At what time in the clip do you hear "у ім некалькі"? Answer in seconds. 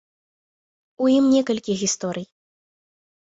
1.03-1.77